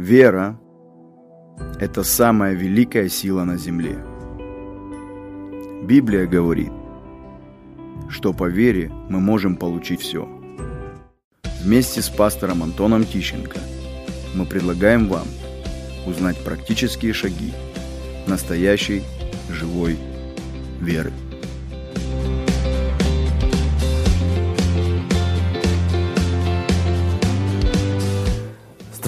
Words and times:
Вера– 0.00 0.58
это 1.78 2.04
самая 2.04 2.54
великая 2.54 3.10
сила 3.10 3.44
на 3.44 3.58
земле. 3.58 3.98
Библия 5.82 6.26
говорит, 6.26 6.72
что 8.08 8.32
по 8.32 8.48
вере 8.48 8.90
мы 9.10 9.20
можем 9.20 9.56
получить 9.56 10.00
все. 10.00 10.26
Вместе 11.62 12.00
с 12.00 12.08
пастором 12.08 12.62
Антоном 12.62 13.04
Тищенко 13.04 13.58
мы 14.34 14.46
предлагаем 14.46 15.06
вам 15.06 15.26
узнать 16.06 16.42
практические 16.42 17.12
шаги 17.12 17.52
настоящей 18.26 19.02
живой 19.50 19.98
веры. 20.80 21.12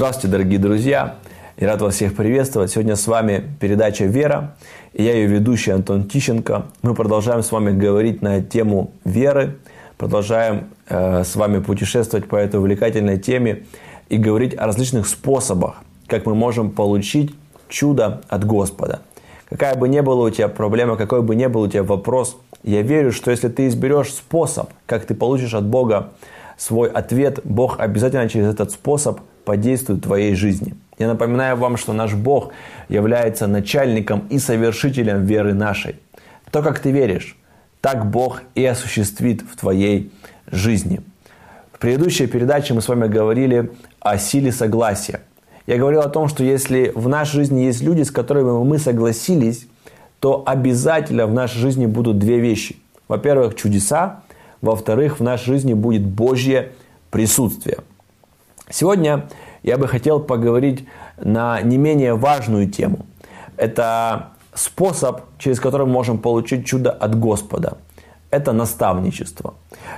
Здравствуйте, 0.02 0.32
дорогие 0.32 0.58
друзья! 0.58 1.14
Я 1.56 1.68
рад 1.68 1.80
вас 1.80 1.94
всех 1.94 2.16
приветствовать. 2.16 2.72
Сегодня 2.72 2.96
с 2.96 3.06
вами 3.06 3.54
передача 3.60 4.04
«Вера». 4.04 4.56
И 4.94 5.04
я 5.04 5.14
ее 5.14 5.28
ведущий 5.28 5.70
Антон 5.70 6.08
Тищенко. 6.08 6.66
Мы 6.82 6.96
продолжаем 6.96 7.44
с 7.44 7.52
вами 7.52 7.70
говорить 7.70 8.20
на 8.20 8.42
тему 8.42 8.90
веры. 9.04 9.58
Продолжаем 9.98 10.70
э, 10.88 11.22
с 11.22 11.36
вами 11.36 11.60
путешествовать 11.60 12.26
по 12.26 12.34
этой 12.34 12.58
увлекательной 12.58 13.16
теме 13.16 13.62
и 14.08 14.16
говорить 14.16 14.58
о 14.58 14.66
различных 14.66 15.06
способах, 15.06 15.76
как 16.08 16.26
мы 16.26 16.34
можем 16.34 16.72
получить 16.72 17.32
чудо 17.68 18.22
от 18.28 18.44
Господа. 18.44 19.02
Какая 19.48 19.76
бы 19.76 19.88
ни 19.88 20.00
была 20.00 20.24
у 20.24 20.30
тебя 20.30 20.48
проблема, 20.48 20.96
какой 20.96 21.22
бы 21.22 21.36
ни 21.36 21.46
был 21.46 21.60
у 21.60 21.68
тебя 21.68 21.84
вопрос, 21.84 22.36
я 22.64 22.82
верю, 22.82 23.12
что 23.12 23.30
если 23.30 23.46
ты 23.46 23.68
изберешь 23.68 24.12
способ, 24.12 24.68
как 24.84 25.04
ты 25.04 25.14
получишь 25.14 25.54
от 25.54 25.64
Бога 25.64 26.08
свой 26.56 26.90
ответ, 26.90 27.38
Бог 27.44 27.78
обязательно 27.78 28.28
через 28.28 28.48
этот 28.48 28.72
способ– 28.72 29.20
подействует 29.44 30.00
в 30.00 30.02
твоей 30.02 30.34
жизни. 30.34 30.74
Я 30.98 31.08
напоминаю 31.08 31.56
вам, 31.56 31.76
что 31.76 31.92
наш 31.92 32.14
Бог 32.14 32.52
является 32.88 33.46
начальником 33.46 34.26
и 34.30 34.38
совершителем 34.38 35.24
веры 35.24 35.54
нашей. 35.54 35.96
То, 36.50 36.62
как 36.62 36.78
ты 36.78 36.90
веришь, 36.90 37.36
так 37.80 38.10
Бог 38.10 38.42
и 38.54 38.64
осуществит 38.64 39.42
в 39.42 39.56
твоей 39.58 40.12
жизни. 40.46 41.00
В 41.72 41.78
предыдущей 41.78 42.26
передаче 42.26 42.74
мы 42.74 42.82
с 42.82 42.88
вами 42.88 43.08
говорили 43.08 43.72
о 44.00 44.18
силе 44.18 44.52
согласия. 44.52 45.20
Я 45.66 45.78
говорил 45.78 46.00
о 46.00 46.08
том, 46.08 46.28
что 46.28 46.44
если 46.44 46.92
в 46.94 47.08
нашей 47.08 47.36
жизни 47.36 47.62
есть 47.62 47.82
люди, 47.82 48.02
с 48.02 48.10
которыми 48.10 48.64
мы 48.64 48.78
согласились, 48.78 49.66
то 50.20 50.44
обязательно 50.46 51.26
в 51.26 51.32
нашей 51.32 51.58
жизни 51.58 51.86
будут 51.86 52.18
две 52.18 52.38
вещи. 52.38 52.76
Во-первых, 53.08 53.56
чудеса. 53.56 54.22
Во-вторых, 54.60 55.18
в 55.18 55.22
нашей 55.22 55.46
жизни 55.54 55.74
будет 55.74 56.02
Божье 56.04 56.70
присутствие– 57.10 57.78
Сегодня 58.72 59.28
я 59.62 59.76
бы 59.76 59.86
хотел 59.86 60.18
поговорить 60.18 60.86
на 61.18 61.60
не 61.60 61.76
менее 61.76 62.14
важную 62.14 62.70
тему. 62.70 63.04
Это 63.58 64.30
способ, 64.54 65.20
через 65.38 65.60
который 65.60 65.86
мы 65.86 65.92
можем 65.92 66.18
получить 66.18 66.66
чудо 66.66 66.90
от 66.90 67.18
Господа. 67.18 67.76
Это 68.30 68.52
наставничество. 68.52 69.54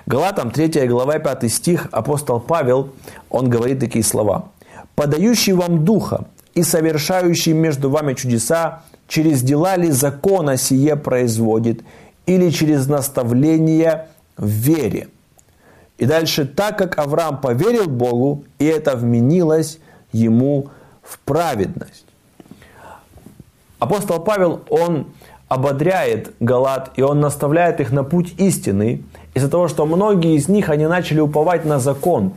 Галатам 0.07 0.51
3 0.51 0.89
глава 0.89 1.21
5 1.21 1.53
стих 1.53 1.89
апостол 1.93 2.41
Павел, 2.41 2.91
он 3.31 3.49
говорит 3.49 3.79
такие 3.79 4.03
слова. 4.03 4.49
«Подающий 4.97 5.53
вам 5.53 5.85
духа 5.85 6.25
и 6.55 6.65
совершающий 6.65 7.53
между 7.53 7.91
вами 7.91 8.15
чудеса, 8.15 8.83
через 9.07 9.43
дела 9.43 9.77
ли 9.77 9.91
закона 9.93 10.57
сие 10.57 10.97
производит, 10.97 11.85
или 12.27 12.51
через 12.51 12.89
наставление 12.89 14.09
в 14.37 14.47
вере?» 14.47 15.09
И 15.99 16.07
дальше, 16.07 16.45
так 16.45 16.77
как 16.79 16.99
Авраам 16.99 17.41
поверил 17.41 17.89
Богу, 17.89 18.45
и 18.59 18.65
это 18.65 18.97
вменилось 18.97 19.79
ему 20.13 20.69
в 21.03 21.19
праведность. 21.21 22.07
Апостол 23.79 24.21
Павел, 24.21 24.63
он 24.71 25.07
ободряет 25.49 26.35
Галат, 26.41 26.93
и 26.97 27.03
он 27.03 27.21
наставляет 27.21 27.81
их 27.81 27.93
на 27.93 28.03
путь 28.03 28.35
истины, 28.39 29.05
из-за 29.35 29.49
того, 29.51 29.69
что 29.69 29.85
многие 29.87 30.37
из 30.37 30.49
них, 30.49 30.69
они 30.69 30.87
начали 30.87 31.21
уповать 31.21 31.65
на 31.65 31.79
закон, 31.79 32.33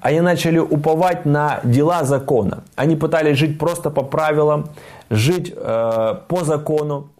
они 0.00 0.20
начали 0.20 0.58
уповать 0.58 1.24
на 1.24 1.60
дела 1.64 2.04
закона. 2.04 2.64
Они 2.76 2.96
пытались 2.96 3.38
жить 3.38 3.58
просто 3.58 3.90
по 3.90 4.02
правилам, 4.02 4.70
жить 5.10 5.52
э, 5.54 6.14
по 6.28 6.44
закону. 6.44 7.10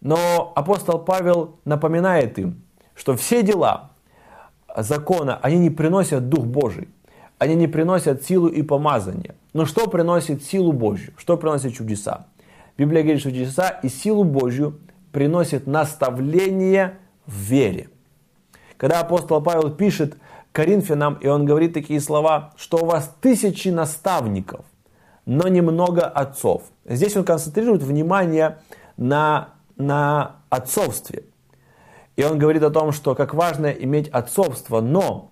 Но 0.00 0.52
апостол 0.56 0.98
Павел 0.98 1.56
напоминает 1.64 2.38
им, 2.38 2.62
что 2.94 3.16
все 3.16 3.42
дела, 3.42 3.91
закона, 4.76 5.38
они 5.42 5.58
не 5.58 5.70
приносят 5.70 6.28
Дух 6.28 6.44
Божий. 6.44 6.88
Они 7.38 7.54
не 7.54 7.66
приносят 7.66 8.22
силу 8.22 8.46
и 8.46 8.62
помазание. 8.62 9.34
Но 9.52 9.66
что 9.66 9.88
приносит 9.88 10.44
силу 10.44 10.72
Божью? 10.72 11.12
Что 11.16 11.36
приносит 11.36 11.74
чудеса? 11.74 12.26
Библия 12.78 13.02
говорит, 13.02 13.20
что 13.20 13.30
чудеса 13.30 13.68
и 13.68 13.88
силу 13.88 14.24
Божью 14.24 14.78
приносит 15.10 15.66
наставление 15.66 16.98
в 17.26 17.36
вере. 17.36 17.88
Когда 18.76 19.00
апостол 19.00 19.42
Павел 19.42 19.70
пишет 19.70 20.16
Коринфянам, 20.52 21.14
и 21.14 21.26
он 21.26 21.44
говорит 21.44 21.74
такие 21.74 22.00
слова, 22.00 22.52
что 22.56 22.78
у 22.78 22.86
вас 22.86 23.14
тысячи 23.20 23.68
наставников, 23.68 24.64
но 25.26 25.48
немного 25.48 26.02
отцов. 26.02 26.62
Здесь 26.84 27.16
он 27.16 27.24
концентрирует 27.24 27.82
внимание 27.82 28.58
на, 28.96 29.50
на 29.76 30.36
отцовстве. 30.50 31.24
И 32.16 32.24
он 32.24 32.38
говорит 32.38 32.62
о 32.62 32.70
том, 32.70 32.92
что 32.92 33.14
как 33.14 33.34
важно 33.34 33.66
иметь 33.66 34.08
отцовство, 34.08 34.80
но 34.80 35.30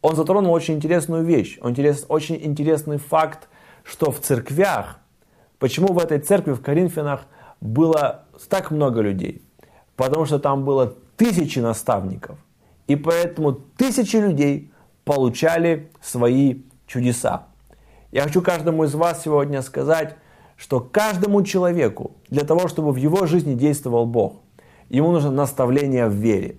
он 0.00 0.16
затронул 0.16 0.52
очень 0.52 0.74
интересную 0.74 1.24
вещь, 1.24 1.58
он 1.60 1.70
интерес, 1.70 2.04
очень 2.08 2.38
интересный 2.42 2.98
факт, 2.98 3.48
что 3.84 4.10
в 4.10 4.20
церквях, 4.20 4.98
почему 5.58 5.92
в 5.92 5.98
этой 5.98 6.18
церкви 6.18 6.52
в 6.52 6.62
Коринфянах 6.62 7.26
было 7.60 8.24
так 8.48 8.70
много 8.70 9.00
людей? 9.00 9.42
Потому 9.96 10.24
что 10.24 10.38
там 10.38 10.64
было 10.64 10.94
тысячи 11.16 11.58
наставников, 11.58 12.38
и 12.86 12.96
поэтому 12.96 13.52
тысячи 13.52 14.16
людей 14.16 14.72
получали 15.04 15.90
свои 16.00 16.62
чудеса. 16.86 17.46
Я 18.12 18.22
хочу 18.22 18.42
каждому 18.42 18.84
из 18.84 18.94
вас 18.94 19.22
сегодня 19.22 19.62
сказать, 19.62 20.16
что 20.56 20.80
каждому 20.80 21.42
человеку 21.42 22.12
для 22.28 22.44
того, 22.44 22.68
чтобы 22.68 22.92
в 22.92 22.96
его 22.96 23.26
жизни 23.26 23.54
действовал 23.54 24.06
Бог, 24.06 24.34
Ему 24.92 25.10
нужно 25.10 25.30
наставление 25.30 26.06
в 26.06 26.12
вере. 26.12 26.56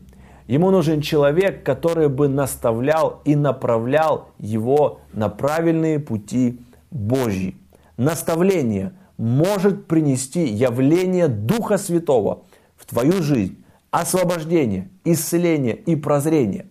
Ему 0.48 0.72
нужен 0.72 1.02
человек, 1.02 1.64
который 1.64 2.10
бы 2.10 2.28
наставлял 2.28 3.22
и 3.26 3.36
направлял 3.36 4.30
его 4.40 5.02
на 5.14 5.30
правильные 5.30 6.00
пути 6.00 6.60
Божьи. 6.90 7.56
Наставление 7.96 8.94
может 9.18 9.86
принести 9.86 10.46
явление 10.46 11.28
Духа 11.28 11.78
Святого 11.78 12.42
в 12.76 12.88
твою 12.88 13.22
жизнь, 13.22 13.64
освобождение, 13.92 14.90
исцеление 15.06 15.76
и 15.76 15.96
прозрение. 15.96 16.66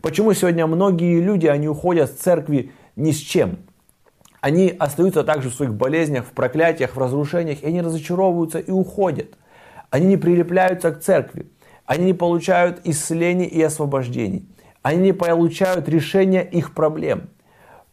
Почему 0.00 0.32
сегодня 0.32 0.66
многие 0.66 1.20
люди, 1.20 1.46
они 1.46 1.68
уходят 1.68 2.10
с 2.10 2.14
церкви 2.14 2.72
ни 2.96 3.10
с 3.10 3.18
чем? 3.18 3.58
Они 4.40 4.74
остаются 4.78 5.24
также 5.24 5.50
в 5.50 5.54
своих 5.54 5.74
болезнях, 5.74 6.24
в 6.24 6.30
проклятиях, 6.30 6.96
в 6.96 6.98
разрушениях, 6.98 7.62
и 7.62 7.66
они 7.66 7.82
разочаровываются 7.82 8.60
и 8.60 8.70
уходят. 8.70 9.36
Они 9.92 10.06
не 10.06 10.16
прилепляются 10.16 10.90
к 10.90 11.00
церкви. 11.00 11.50
Они 11.84 12.06
не 12.06 12.14
получают 12.14 12.80
исцелений 12.84 13.44
и 13.44 13.60
освобождений. 13.60 14.48
Они 14.80 15.02
не 15.02 15.12
получают 15.12 15.86
решения 15.86 16.40
их 16.40 16.72
проблем. 16.72 17.28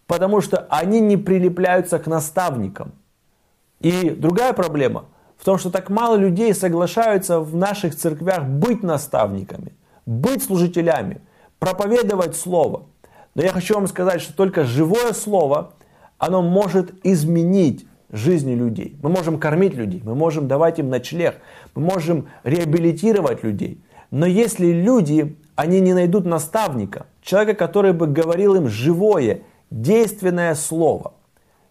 Потому 0.07 0.39
что 0.39 0.65
они 0.69 1.01
не 1.01 1.17
прилепляются 1.17 1.99
к 1.99 2.07
наставникам. 2.07 2.93
И 3.81 4.11
другая 4.11 4.53
проблема 4.53 5.07
в 5.37 5.43
том, 5.43 5.57
что 5.57 5.71
так 5.71 5.89
мало 5.89 6.15
людей 6.15 6.53
соглашаются 6.53 7.41
в 7.41 7.53
наших 7.53 7.97
церквях 7.97 8.45
быть 8.45 8.81
наставниками, 8.81 9.73
быть 10.05 10.41
служителями, 10.41 11.19
проповедовать 11.59 12.37
Слово. 12.37 12.85
Но 13.35 13.43
я 13.43 13.51
хочу 13.51 13.75
вам 13.75 13.87
сказать, 13.87 14.21
что 14.21 14.33
только 14.33 14.63
живое 14.63 15.11
Слово, 15.11 15.73
оно 16.17 16.41
может 16.41 16.93
изменить 17.05 17.88
жизни 18.11 18.53
людей. 18.53 18.97
Мы 19.01 19.09
можем 19.09 19.39
кормить 19.39 19.73
людей, 19.73 20.01
мы 20.03 20.15
можем 20.15 20.47
давать 20.47 20.79
им 20.79 20.89
ночлег, 20.89 21.35
мы 21.75 21.81
можем 21.81 22.27
реабилитировать 22.43 23.43
людей. 23.43 23.83
Но 24.11 24.25
если 24.25 24.67
люди, 24.67 25.37
они 25.55 25.79
не 25.79 25.93
найдут 25.93 26.25
наставника, 26.25 27.05
человека, 27.21 27.53
который 27.53 27.93
бы 27.93 28.07
говорил 28.07 28.55
им 28.55 28.67
живое, 28.67 29.41
действенное 29.69 30.55
слово. 30.55 31.13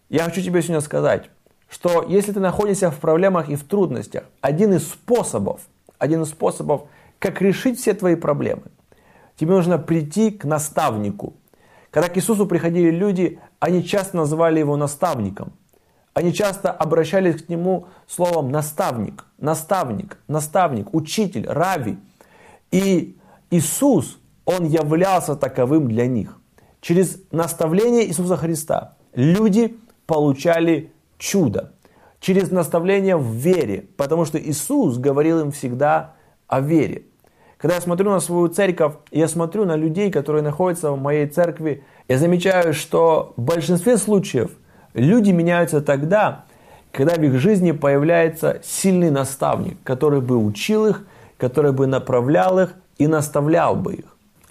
Я 0.09 0.23
хочу 0.23 0.41
тебе 0.41 0.61
сегодня 0.61 0.81
сказать, 0.81 1.29
что 1.69 2.03
если 2.07 2.31
ты 2.31 2.39
находишься 2.39 2.91
в 2.91 2.99
проблемах 2.99 3.49
и 3.49 3.55
в 3.55 3.63
трудностях, 3.63 4.23
один 4.41 4.73
из 4.73 4.87
способов, 4.87 5.61
один 5.97 6.23
из 6.23 6.29
способов, 6.29 6.83
как 7.19 7.41
решить 7.41 7.79
все 7.79 7.93
твои 7.93 8.15
проблемы, 8.15 8.63
тебе 9.35 9.51
нужно 9.51 9.77
прийти 9.77 10.31
к 10.31 10.45
наставнику. 10.45 11.33
Когда 11.91 12.09
к 12.09 12.17
Иисусу 12.17 12.45
приходили 12.45 12.91
люди, 12.91 13.39
они 13.59 13.83
часто 13.83 14.17
называли 14.17 14.59
его 14.59 14.77
наставником. 14.77 15.53
Они 16.19 16.33
часто 16.33 16.69
обращались 16.69 17.41
к 17.41 17.47
нему 17.47 17.87
словом 18.05 18.51
наставник, 18.51 19.23
наставник, 19.37 20.17
наставник, 20.27 20.93
учитель, 20.93 21.47
рави. 21.47 21.97
И 22.71 23.17
Иисус, 23.51 24.19
он 24.43 24.65
являлся 24.65 25.37
таковым 25.37 25.87
для 25.87 26.07
них. 26.07 26.37
Через 26.81 27.21
наставление 27.31 28.05
Иисуса 28.05 28.35
Христа 28.35 28.97
люди 29.15 29.77
получали 30.07 30.91
чудо, 31.17 31.71
через 32.19 32.51
наставление 32.51 33.15
в 33.15 33.31
вере, 33.31 33.85
потому 33.95 34.25
что 34.25 34.37
Иисус 34.37 34.97
говорил 34.97 35.39
им 35.39 35.51
всегда 35.51 36.15
о 36.47 36.59
вере. 36.59 37.03
Когда 37.57 37.75
я 37.75 37.81
смотрю 37.81 38.11
на 38.11 38.19
свою 38.19 38.49
церковь, 38.49 38.95
я 39.11 39.29
смотрю 39.29 39.63
на 39.63 39.77
людей, 39.77 40.11
которые 40.11 40.41
находятся 40.43 40.91
в 40.91 41.01
моей 41.01 41.27
церкви, 41.27 41.85
я 42.09 42.17
замечаю, 42.17 42.73
что 42.73 43.33
в 43.37 43.41
большинстве 43.41 43.97
случаев 43.97 44.51
люди 44.99 45.31
меняются 45.31 45.81
тогда, 45.81 46.45
когда 46.91 47.15
в 47.15 47.23
их 47.23 47.39
жизни 47.39 47.71
появляется 47.71 48.59
сильный 48.63 49.11
наставник, 49.11 49.77
который 49.83 50.21
бы 50.21 50.37
учил 50.37 50.87
их, 50.87 51.05
который 51.37 51.71
бы 51.71 51.87
направлял 51.87 52.59
их 52.59 52.73
и 52.97 53.07
наставлял 53.07 53.75
бы 53.75 53.95
их. 53.95 54.05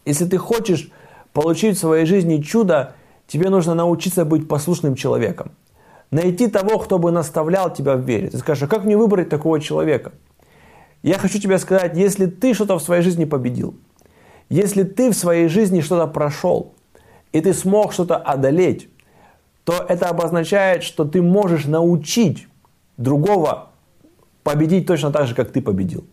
Если 0.05 0.25
ты 0.25 0.39
хочешь 0.39 0.91
получить 1.33 1.77
в 1.77 1.81
своей 1.81 2.07
жизни 2.07 2.41
чудо, 2.41 2.95
тебе 3.27 3.51
нужно 3.51 3.75
научиться 3.75 4.25
быть 4.25 4.49
послушным 4.49 4.95
человеком. 4.95 5.51
Найти 6.11 6.49
того, 6.49 6.79
кто 6.79 6.99
бы 6.99 7.11
наставлял 7.11 7.73
тебя 7.73 7.95
в 7.95 8.01
вере. 8.01 8.29
Ты 8.29 8.39
скажешь, 8.39 8.63
а 8.63 8.67
как 8.67 8.85
мне 8.85 8.97
выбрать 8.97 9.29
такого 9.29 9.61
человека? 9.61 10.13
Я 11.03 11.19
хочу 11.19 11.39
тебе 11.39 11.59
сказать, 11.59 11.97
если 11.97 12.27
ты 12.27 12.55
что-то 12.55 12.79
в 12.79 12.83
своей 12.83 13.03
жизни 13.03 13.25
победил, 13.25 13.75
если 14.49 14.83
ты 14.83 15.11
в 15.11 15.15
своей 15.15 15.49
жизни 15.49 15.83
что-то 15.83 16.07
прошел, 16.07 16.73
и 17.33 17.41
ты 17.41 17.53
смог 17.53 17.93
что-то 17.93 18.17
одолеть, 18.17 18.89
то 19.69 19.85
это 19.87 20.09
обозначает, 20.09 20.83
что 20.83 21.05
ты 21.05 21.21
можешь 21.21 21.67
научить 21.67 22.49
другого 22.97 23.69
победить 24.43 24.87
точно 24.87 25.13
так 25.13 25.27
же, 25.27 25.35
как 25.35 25.51
ты 25.51 25.61
победил. 25.61 26.07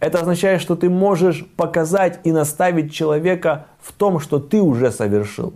Это 0.00 0.20
означает, 0.20 0.62
что 0.62 0.74
ты 0.74 0.88
можешь 0.88 1.44
показать 1.54 2.20
и 2.24 2.32
наставить 2.32 2.94
человека 2.94 3.66
в 3.78 3.92
том, 3.92 4.20
что 4.20 4.38
ты 4.38 4.62
уже 4.62 4.90
совершил. 4.90 5.52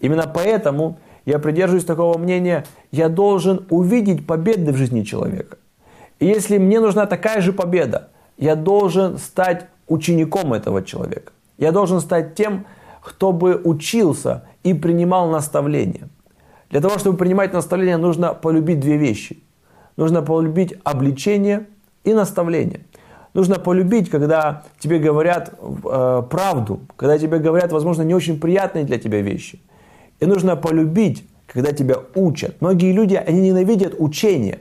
Именно 0.00 0.26
поэтому 0.26 0.98
я 1.24 1.38
придерживаюсь 1.38 1.86
такого 1.86 2.18
мнения, 2.18 2.66
я 2.92 3.08
должен 3.08 3.64
увидеть 3.70 4.26
победы 4.26 4.70
в 4.70 4.76
жизни 4.76 5.00
человека. 5.00 5.56
И 6.18 6.26
если 6.26 6.58
мне 6.58 6.80
нужна 6.80 7.06
такая 7.06 7.40
же 7.40 7.54
победа, 7.54 8.10
я 8.36 8.56
должен 8.56 9.16
стать 9.16 9.68
учеником 9.88 10.52
этого 10.52 10.82
человека. 10.82 11.32
Я 11.56 11.72
должен 11.72 12.00
стать 12.00 12.34
тем, 12.34 12.66
кто 13.00 13.32
бы 13.32 13.58
учился 13.64 14.44
и 14.64 14.74
принимал 14.74 15.30
наставления. 15.30 16.10
Для 16.70 16.80
того, 16.80 16.98
чтобы 16.98 17.16
принимать 17.16 17.52
наставления, 17.52 17.98
нужно 17.98 18.34
полюбить 18.34 18.80
две 18.80 18.96
вещи. 18.96 19.42
Нужно 19.96 20.22
полюбить 20.22 20.74
обличение 20.84 21.66
и 22.04 22.14
наставление. 22.14 22.80
Нужно 23.34 23.56
полюбить, 23.56 24.10
когда 24.10 24.62
тебе 24.78 24.98
говорят 24.98 25.52
э, 25.60 26.22
правду, 26.30 26.80
когда 26.96 27.18
тебе 27.18 27.38
говорят, 27.38 27.72
возможно, 27.72 28.02
не 28.02 28.14
очень 28.14 28.40
приятные 28.40 28.84
для 28.84 28.98
тебя 28.98 29.20
вещи. 29.20 29.60
И 30.18 30.26
нужно 30.26 30.56
полюбить, 30.56 31.28
когда 31.46 31.72
тебя 31.72 31.96
учат. 32.14 32.60
Многие 32.60 32.92
люди, 32.92 33.14
они 33.14 33.40
ненавидят 33.40 33.94
учение. 33.98 34.60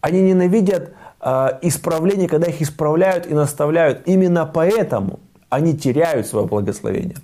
Они 0.00 0.20
ненавидят 0.20 0.92
Э, 1.24 1.58
исправления, 1.62 2.26
когда 2.26 2.48
их 2.48 2.60
исправляют 2.60 3.28
и 3.28 3.34
наставляют. 3.34 4.02
Именно 4.06 4.44
поэтому 4.44 5.20
они 5.48 5.76
теряют 5.76 6.26
свое 6.26 6.46
благословение. 6.46 7.16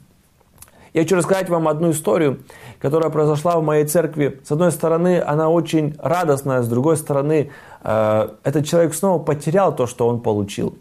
Я 0.94 1.02
хочу 1.02 1.16
рассказать 1.16 1.48
вам 1.48 1.68
одну 1.68 1.90
историю, 1.90 2.40
которая 2.80 3.10
произошла 3.10 3.58
в 3.58 3.62
моей 3.62 3.84
церкви. 3.84 4.40
С 4.44 4.50
одной 4.50 4.72
стороны, 4.72 5.20
она 5.20 5.48
очень 5.48 5.94
радостная, 5.98 6.62
с 6.62 6.68
другой 6.68 6.96
стороны, 6.96 7.50
э, 7.82 8.28
этот 8.44 8.66
человек 8.66 8.94
снова 8.94 9.22
потерял 9.22 9.74
то, 9.74 9.86
что 9.86 10.08
он 10.08 10.20
получил. 10.20 10.76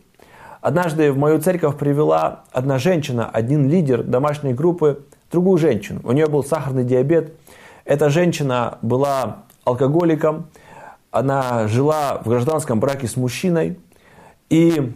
Однажды 0.61 1.11
в 1.11 1.17
мою 1.17 1.39
церковь 1.39 1.77
привела 1.77 2.43
одна 2.51 2.79
женщина, 2.79 3.29
один 3.31 3.69
лидер 3.69 4.03
домашней 4.03 4.53
группы, 4.53 5.05
другую 5.31 5.57
женщину. 5.57 6.01
У 6.03 6.11
нее 6.11 6.27
был 6.27 6.43
сахарный 6.43 6.83
диабет. 6.83 7.33
Эта 7.85 8.09
женщина 8.09 8.77
была 8.81 9.43
алкоголиком, 9.63 10.47
она 11.11 11.67
жила 11.67 12.21
в 12.23 12.29
гражданском 12.29 12.79
браке 12.79 13.07
с 13.07 13.15
мужчиной. 13.15 13.79
И 14.49 14.93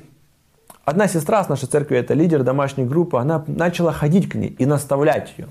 одна 0.86 1.08
сестра 1.08 1.44
с 1.44 1.50
нашей 1.50 1.68
церкви, 1.68 1.98
это 1.98 2.14
лидер 2.14 2.44
домашней 2.44 2.86
группы, 2.86 3.18
она 3.18 3.44
начала 3.48 3.92
ходить 3.92 4.30
к 4.30 4.36
ней 4.36 4.56
и 4.58 4.66
наставлять 4.66 5.34
ее. 5.38 5.48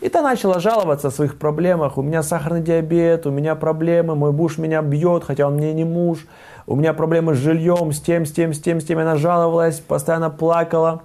И 0.00 0.08
та 0.08 0.22
начала 0.22 0.60
жаловаться 0.60 1.08
о 1.08 1.10
своих 1.10 1.38
проблемах. 1.38 1.96
У 1.96 2.02
меня 2.02 2.22
сахарный 2.22 2.60
диабет, 2.60 3.26
у 3.26 3.30
меня 3.30 3.54
проблемы, 3.54 4.14
мой 4.14 4.30
муж 4.30 4.58
меня 4.58 4.82
бьет, 4.82 5.24
хотя 5.24 5.46
он 5.46 5.54
мне 5.54 5.72
не 5.72 5.84
муж. 5.84 6.26
У 6.66 6.76
меня 6.76 6.92
проблемы 6.92 7.34
с 7.34 7.38
жильем, 7.38 7.92
с 7.92 8.00
тем, 8.00 8.26
с 8.26 8.32
тем, 8.32 8.52
с 8.52 8.60
тем, 8.60 8.80
с 8.80 8.84
тем. 8.84 8.98
Она 8.98 9.16
жаловалась, 9.16 9.80
постоянно 9.80 10.28
плакала. 10.28 11.02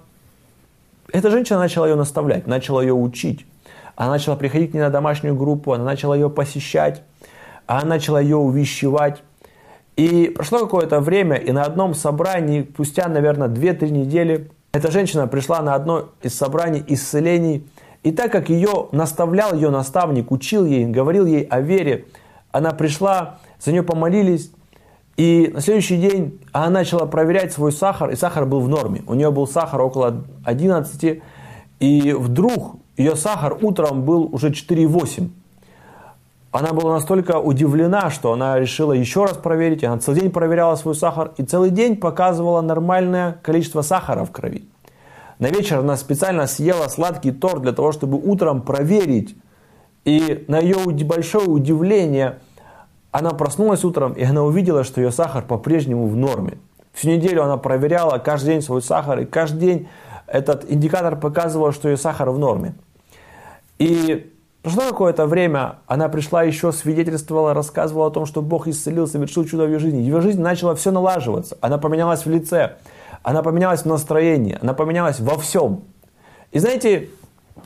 Эта 1.14 1.32
женщина 1.32 1.60
начала 1.60 1.88
ее 1.88 1.96
наставлять, 1.96 2.48
начала 2.48 2.82
ее 2.82 2.94
учить. 2.94 3.46
Она 3.96 4.12
начала 4.12 4.36
приходить 4.36 4.72
к 4.72 4.74
ней 4.74 4.82
на 4.82 4.90
домашнюю 4.90 5.36
группу, 5.36 5.72
она 5.72 5.86
начала 5.86 6.14
ее 6.14 6.30
посещать 6.30 7.02
она 7.80 7.86
начала 7.86 8.20
ее 8.20 8.36
увещевать. 8.36 9.24
И 9.98 10.32
прошло 10.36 10.60
какое-то 10.60 11.00
время, 11.00 11.36
и 11.36 11.52
на 11.52 11.64
одном 11.64 11.94
собрании, 11.94 12.68
спустя, 12.74 13.08
наверное, 13.08 13.50
2-3 13.50 13.90
недели, 13.90 14.50
эта 14.72 14.90
женщина 14.90 15.28
пришла 15.28 15.62
на 15.62 15.76
одно 15.76 16.10
из 16.22 16.34
собраний 16.34 16.84
исцелений, 16.88 17.68
и 18.04 18.12
так 18.12 18.32
как 18.32 18.50
ее 18.50 18.88
наставлял 18.94 19.54
ее 19.54 19.70
наставник, 19.70 20.32
учил 20.32 20.66
ей, 20.66 20.86
говорил 20.86 21.26
ей 21.26 21.44
о 21.44 21.60
вере, 21.60 22.06
она 22.52 22.72
пришла, 22.72 23.40
за 23.60 23.72
нее 23.72 23.84
помолились, 23.84 24.52
и 25.18 25.52
на 25.54 25.62
следующий 25.62 25.98
день 25.98 26.40
она 26.52 26.70
начала 26.70 27.06
проверять 27.06 27.52
свой 27.52 27.72
сахар, 27.72 28.10
и 28.10 28.16
сахар 28.16 28.46
был 28.46 28.62
в 28.62 28.70
норме. 28.70 29.04
У 29.08 29.14
нее 29.14 29.30
был 29.30 29.46
сахар 29.46 29.82
около 29.82 30.24
11, 30.46 31.22
и 31.80 32.14
вдруг 32.14 32.78
ее 32.98 33.16
сахар 33.16 33.58
утром 33.62 34.04
был 34.04 34.30
уже 34.32 34.50
4,8 34.50 35.30
она 36.52 36.74
была 36.74 36.94
настолько 36.94 37.40
удивлена, 37.40 38.10
что 38.10 38.34
она 38.34 38.60
решила 38.60 38.92
еще 38.92 39.24
раз 39.24 39.38
проверить. 39.38 39.84
Она 39.84 40.00
целый 40.00 40.22
день 40.22 40.32
проверяла 40.32 40.76
свой 40.76 40.96
сахар 40.96 41.32
и 41.38 41.44
целый 41.44 41.70
день 41.70 41.96
показывала 41.96 42.62
нормальное 42.62 43.38
количество 43.42 43.82
сахара 43.82 44.26
в 44.26 44.32
крови. 44.32 44.66
На 45.40 45.48
вечер 45.48 45.80
она 45.80 45.96
специально 45.96 46.48
съела 46.48 46.88
сладкий 46.90 47.32
торт 47.32 47.62
для 47.62 47.72
того, 47.72 47.94
чтобы 47.94 48.18
утром 48.18 48.62
проверить. 48.62 49.36
И 50.04 50.44
на 50.48 50.60
ее 50.60 50.78
большое 51.06 51.48
удивление 51.48 52.40
она 53.12 53.32
проснулась 53.32 53.84
утром, 53.86 54.14
и 54.14 54.24
она 54.24 54.44
увидела, 54.44 54.84
что 54.84 55.00
ее 55.02 55.12
сахар 55.12 55.44
по-прежнему 55.44 56.08
в 56.08 56.16
норме. 56.16 56.58
Всю 56.94 57.10
неделю 57.10 57.44
она 57.44 57.58
проверяла 57.58 58.18
каждый 58.18 58.54
день 58.54 58.62
свой 58.62 58.82
сахар, 58.82 59.20
и 59.20 59.26
каждый 59.26 59.60
день 59.60 59.88
этот 60.28 60.70
индикатор 60.70 61.16
показывал, 61.16 61.72
что 61.72 61.90
ее 61.90 61.98
сахар 61.98 62.30
в 62.30 62.40
норме. 62.40 62.74
И 63.80 64.31
Прошло 64.62 64.84
какое-то 64.84 65.26
время, 65.26 65.78
она 65.88 66.08
пришла 66.08 66.44
еще, 66.44 66.72
свидетельствовала, 66.72 67.56
рассказывала 67.56 68.08
о 68.08 68.12
том, 68.12 68.28
что 68.28 68.44
Бог 68.44 68.68
исцелил, 68.68 69.08
совершил 69.08 69.44
чудо 69.44 69.64
в 69.66 69.70
ее 69.70 69.80
жизни. 69.80 70.00
Ее 70.00 70.22
жизнь 70.22 70.40
начала 70.40 70.76
все 70.76 70.92
налаживаться. 70.92 71.58
Она 71.62 71.80
поменялась 71.80 72.26
в 72.26 72.30
лице, 72.30 72.76
она 73.24 73.42
поменялась 73.42 73.82
в 73.82 73.86
настроении, 73.86 74.60
она 74.62 74.76
поменялась 74.76 75.20
во 75.20 75.36
всем. 75.40 75.86
И 76.52 76.60
знаете, 76.60 77.10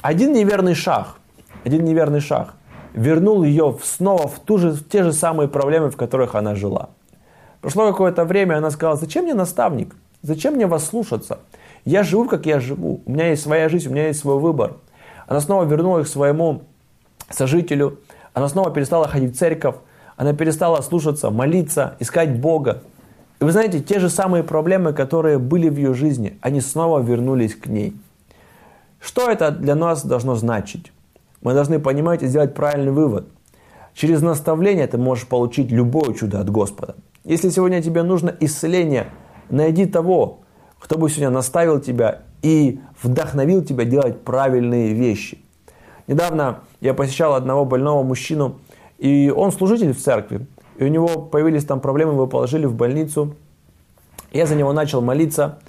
один 0.02 0.32
неверный 0.32 0.74
шаг, 0.74 1.18
один 1.66 1.84
неверный 1.84 2.22
шаг 2.22 2.54
вернул 2.94 3.44
ее 3.44 3.78
снова 3.84 4.30
в, 4.30 4.40
ту 4.40 4.58
же, 4.58 4.72
в 4.72 4.88
те 4.88 5.04
же 5.04 5.12
самые 5.12 5.50
проблемы, 5.50 5.92
в 5.92 5.98
которых 5.98 6.34
она 6.34 6.56
жила. 6.56 6.92
Прошло 7.60 7.88
какое-то 7.88 8.24
время, 8.24 8.58
она 8.58 8.72
сказала, 8.72 8.96
зачем 8.96 9.26
мне 9.26 9.34
наставник? 9.34 9.96
Зачем 10.22 10.54
мне 10.54 10.66
вас 10.66 10.86
слушаться? 10.86 11.40
Я 11.84 12.04
живу, 12.04 12.26
как 12.26 12.46
я 12.46 12.62
живу. 12.62 13.02
У 13.06 13.12
меня 13.12 13.32
есть 13.32 13.44
своя 13.44 13.68
жизнь, 13.68 13.90
у 13.90 13.92
меня 13.92 14.08
есть 14.08 14.22
свой 14.22 14.40
выбор. 14.40 14.78
Она 15.28 15.42
снова 15.42 15.66
вернула 15.66 16.00
их 16.00 16.06
к 16.06 16.10
своему 16.10 16.64
сожителю, 17.30 18.00
она 18.34 18.50
снова 18.50 18.72
перестала 18.72 19.08
ходить 19.08 19.36
в 19.36 19.38
церковь, 19.38 19.76
она 20.18 20.34
перестала 20.34 20.82
слушаться, 20.82 21.30
молиться, 21.30 21.96
искать 22.00 22.40
Бога. 22.40 22.84
И 23.40 23.44
вы 23.44 23.52
знаете, 23.52 23.82
те 23.82 24.00
же 24.00 24.10
самые 24.10 24.44
проблемы, 24.44 24.94
которые 24.94 25.40
были 25.40 25.70
в 25.70 25.78
ее 25.78 25.94
жизни, 25.94 26.38
они 26.42 26.62
снова 26.62 27.00
вернулись 27.00 27.56
к 27.56 27.68
ней. 27.68 27.96
Что 29.00 29.30
это 29.30 29.52
для 29.52 29.76
нас 29.76 30.06
должно 30.06 30.36
значить? 30.36 30.92
Мы 31.42 31.54
должны 31.54 31.80
понимать 31.80 32.24
и 32.24 32.28
сделать 32.28 32.56
правильный 32.56 32.92
вывод. 32.92 33.28
Через 33.94 34.22
наставление 34.22 34.88
ты 34.88 34.98
можешь 34.98 35.28
получить 35.28 35.72
любое 35.72 36.14
чудо 36.14 36.40
от 36.40 36.50
Господа. 36.50 36.96
Если 37.24 37.50
сегодня 37.50 37.82
тебе 37.82 38.04
нужно 38.04 38.36
исцеление, 38.40 39.08
найди 39.50 39.86
того, 39.86 40.40
кто 40.80 40.98
бы 40.98 41.10
сегодня 41.10 41.30
наставил 41.30 41.80
тебя 41.80 42.24
и 42.42 42.80
вдохновил 43.02 43.64
тебя 43.64 43.86
делать 43.86 44.22
правильные 44.22 44.94
вещи. 44.94 45.40
Недавно 46.08 46.60
я 46.82 46.94
посещал 46.94 47.34
одного 47.34 47.66
больного 47.66 48.04
мужчину, 48.04 48.58
и 48.98 49.34
он 49.36 49.52
служитель 49.52 49.94
в 49.94 50.02
церкви. 50.02 50.46
И 50.78 50.84
у 50.84 50.88
него 50.88 51.08
появились 51.08 51.66
там 51.66 51.80
проблемы, 51.80 52.14
его 52.14 52.28
положили 52.28 52.66
в 52.66 52.76
больницу. 52.76 53.36
Я 54.32 54.46
за 54.46 54.56
него 54.56 54.74
начал 54.74 55.02
молиться. 55.02 55.60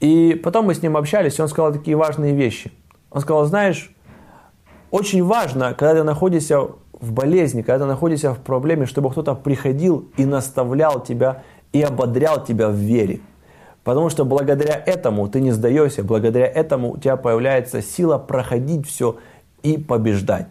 И 0.00 0.40
потом 0.42 0.66
мы 0.66 0.74
с 0.74 0.82
ним 0.82 0.96
общались, 0.96 1.38
и 1.38 1.42
он 1.42 1.48
сказал 1.48 1.72
такие 1.72 1.96
важные 1.96 2.34
вещи. 2.34 2.72
Он 3.10 3.20
сказал, 3.20 3.44
знаешь, 3.44 3.94
очень 4.90 5.24
важно, 5.24 5.74
когда 5.74 5.94
ты 5.94 6.02
находишься 6.02 6.60
в 6.92 7.12
болезни, 7.12 7.62
когда 7.62 7.84
ты 7.84 7.86
находишься 7.86 8.34
в 8.34 8.40
проблеме, 8.40 8.86
чтобы 8.86 9.10
кто-то 9.10 9.34
приходил 9.34 10.08
и 10.16 10.24
наставлял 10.24 11.00
тебя, 11.00 11.42
и 11.72 11.80
ободрял 11.80 12.44
тебя 12.44 12.68
в 12.68 12.74
вере. 12.74 13.20
Потому 13.84 14.10
что 14.10 14.24
благодаря 14.24 14.80
этому 14.84 15.28
ты 15.28 15.40
не 15.40 15.50
сдаешься, 15.50 16.04
благодаря 16.04 16.46
этому 16.46 16.92
у 16.92 16.98
тебя 16.98 17.16
появляется 17.16 17.82
сила 17.82 18.18
проходить 18.18 18.86
все 18.86 19.16
и 19.62 19.78
побеждать. 19.78 20.48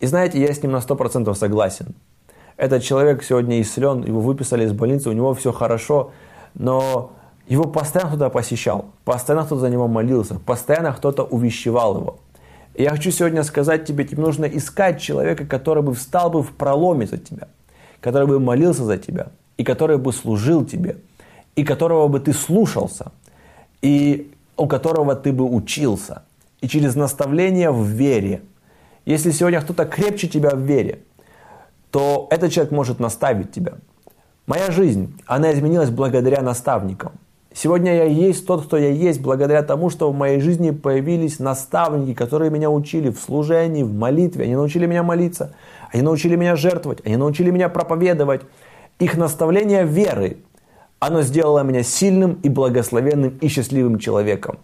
И 0.00 0.06
знаете, 0.06 0.40
я 0.40 0.52
с 0.52 0.62
ним 0.62 0.72
на 0.72 0.78
100% 0.78 1.34
согласен. 1.34 1.94
этот 2.56 2.82
человек 2.82 3.22
сегодня 3.24 3.60
исцелен, 3.60 4.04
его 4.04 4.20
выписали 4.20 4.64
из 4.64 4.72
больницы, 4.72 5.08
у 5.08 5.12
него 5.12 5.34
все 5.34 5.52
хорошо, 5.52 6.12
но 6.54 7.12
его 7.48 7.64
постоянно 7.64 8.10
кто-то 8.10 8.30
посещал, 8.30 8.86
постоянно 9.04 9.44
кто-то 9.44 9.60
за 9.60 9.70
него 9.70 9.88
молился, 9.88 10.38
постоянно 10.38 10.92
кто-то 10.92 11.24
увещевал 11.24 11.96
его. 11.98 12.18
И 12.74 12.82
я 12.82 12.90
хочу 12.90 13.10
сегодня 13.10 13.42
сказать 13.44 13.86
тебе, 13.86 14.04
тебе 14.04 14.22
нужно 14.22 14.46
искать 14.46 15.00
человека, 15.00 15.46
который 15.46 15.82
бы 15.82 15.94
встал 15.94 16.30
бы 16.30 16.42
в 16.42 16.52
проломе 16.52 17.06
за 17.06 17.18
тебя, 17.18 17.48
который 18.00 18.26
бы 18.26 18.40
молился 18.40 18.84
за 18.84 18.98
тебя, 18.98 19.28
и 19.56 19.64
который 19.64 19.98
бы 19.98 20.12
служил 20.12 20.64
тебе, 20.64 20.96
и 21.54 21.64
которого 21.64 22.08
бы 22.08 22.18
ты 22.18 22.32
слушался, 22.32 23.12
и 23.82 24.32
у 24.56 24.66
которого 24.66 25.14
ты 25.14 25.32
бы 25.32 25.44
учился. 25.44 26.22
И 26.64 26.66
через 26.66 26.94
наставление 26.94 27.70
в 27.70 27.84
вере. 27.84 28.40
Если 29.04 29.32
сегодня 29.32 29.60
кто-то 29.60 29.84
крепче 29.84 30.28
тебя 30.28 30.48
в 30.48 30.60
вере, 30.60 31.00
то 31.90 32.26
этот 32.30 32.52
человек 32.52 32.72
может 32.72 33.00
наставить 33.00 33.52
тебя. 33.52 33.74
Моя 34.46 34.70
жизнь, 34.70 35.14
она 35.26 35.52
изменилась 35.52 35.90
благодаря 35.90 36.40
наставникам. 36.40 37.12
Сегодня 37.52 37.94
я 37.94 38.04
есть 38.04 38.46
тот, 38.46 38.64
кто 38.64 38.78
я 38.78 38.88
есть, 38.88 39.20
благодаря 39.20 39.62
тому, 39.62 39.90
что 39.90 40.10
в 40.10 40.16
моей 40.16 40.40
жизни 40.40 40.70
появились 40.70 41.38
наставники, 41.38 42.14
которые 42.14 42.50
меня 42.50 42.70
учили 42.70 43.10
в 43.10 43.18
служении, 43.18 43.82
в 43.82 43.92
молитве. 43.92 44.44
Они 44.44 44.54
научили 44.54 44.86
меня 44.86 45.02
молиться, 45.02 45.54
они 45.92 46.02
научили 46.02 46.34
меня 46.34 46.56
жертвовать, 46.56 47.04
они 47.04 47.18
научили 47.18 47.50
меня 47.50 47.68
проповедовать. 47.68 48.40
Их 48.98 49.18
наставление 49.18 49.84
веры, 49.84 50.38
оно 50.98 51.20
сделало 51.20 51.62
меня 51.62 51.82
сильным 51.82 52.40
и 52.42 52.48
благословенным 52.48 53.36
и 53.42 53.48
счастливым 53.48 53.98
человеком. 53.98 54.60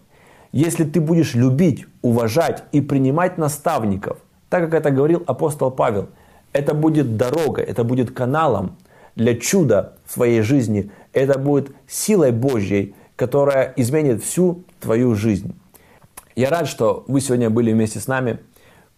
Если 0.51 0.83
ты 0.83 0.99
будешь 0.99 1.35
любить, 1.35 1.85
уважать 2.01 2.63
и 2.71 2.81
принимать 2.81 3.37
наставников, 3.37 4.17
так 4.49 4.63
как 4.65 4.73
это 4.73 4.91
говорил 4.91 5.23
апостол 5.27 5.71
Павел, 5.71 6.09
это 6.51 6.73
будет 6.73 7.15
дорога, 7.17 7.61
это 7.61 7.83
будет 7.83 8.11
каналом 8.11 8.75
для 9.15 9.35
чуда 9.35 9.93
в 10.05 10.13
своей 10.13 10.41
жизни– 10.41 10.91
это 11.13 11.37
будет 11.37 11.71
силой 11.87 12.31
Божьей, 12.31 12.95
которая 13.15 13.73
изменит 13.75 14.23
всю 14.23 14.63
твою 14.79 15.15
жизнь. 15.15 15.55
Я 16.35 16.49
рад, 16.49 16.67
что 16.67 17.03
вы 17.07 17.21
сегодня 17.21 17.49
были 17.49 17.73
вместе 17.73 17.99
с 17.99 18.07
нами. 18.07 18.39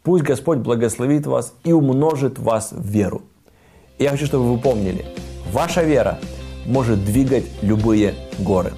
Пусть 0.03 0.23
Господь 0.23 0.59
благословит 0.59 1.25
вас 1.25 1.53
и 1.63 1.73
умножит 1.73 2.37
вас 2.37 2.71
в 2.71 2.85
веру. 2.85 3.23
я 3.97 4.09
хочу, 4.09 4.25
чтобы 4.25 4.51
вы 4.53 4.59
помнили, 4.59 5.05
ваша 5.51 5.83
вера 5.83 6.19
может 6.65 7.03
двигать 7.03 7.45
любые 7.61 8.13
горы. 8.39 8.73